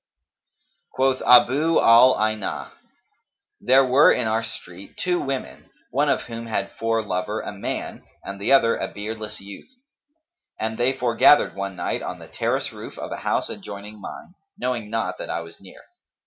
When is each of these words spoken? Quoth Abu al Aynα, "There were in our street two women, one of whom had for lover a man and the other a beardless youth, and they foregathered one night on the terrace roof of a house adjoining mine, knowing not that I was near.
Quoth 0.93 1.21
Abu 1.27 1.79
al 1.79 2.15
Aynα, 2.15 2.71
"There 3.59 3.85
were 3.85 4.11
in 4.11 4.25
our 4.27 4.41
street 4.41 4.97
two 4.97 5.21
women, 5.21 5.69
one 5.91 6.09
of 6.09 6.21
whom 6.23 6.47
had 6.47 6.71
for 6.79 7.03
lover 7.03 7.41
a 7.41 7.51
man 7.53 8.01
and 8.23 8.41
the 8.41 8.51
other 8.51 8.75
a 8.75 8.87
beardless 8.87 9.39
youth, 9.39 9.69
and 10.59 10.79
they 10.79 10.91
foregathered 10.97 11.53
one 11.55 11.75
night 11.75 12.01
on 12.01 12.17
the 12.17 12.27
terrace 12.27 12.71
roof 12.71 12.97
of 12.97 13.11
a 13.11 13.17
house 13.17 13.47
adjoining 13.47 14.01
mine, 14.01 14.33
knowing 14.57 14.89
not 14.89 15.19
that 15.19 15.29
I 15.29 15.41
was 15.41 15.61
near. 15.61 15.81